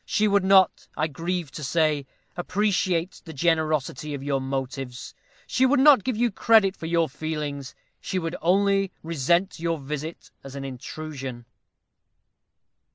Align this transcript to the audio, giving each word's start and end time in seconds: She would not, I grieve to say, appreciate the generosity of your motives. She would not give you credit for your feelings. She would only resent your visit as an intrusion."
She 0.03 0.27
would 0.27 0.43
not, 0.43 0.87
I 0.97 1.05
grieve 1.05 1.51
to 1.51 1.63
say, 1.63 2.07
appreciate 2.35 3.21
the 3.25 3.33
generosity 3.33 4.15
of 4.15 4.23
your 4.23 4.41
motives. 4.41 5.13
She 5.45 5.63
would 5.63 5.79
not 5.79 6.03
give 6.03 6.17
you 6.17 6.31
credit 6.31 6.75
for 6.75 6.87
your 6.87 7.07
feelings. 7.07 7.75
She 7.99 8.17
would 8.17 8.35
only 8.41 8.91
resent 9.03 9.59
your 9.59 9.77
visit 9.77 10.31
as 10.43 10.55
an 10.55 10.65
intrusion." 10.65 11.45